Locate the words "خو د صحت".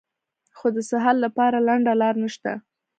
0.57-1.15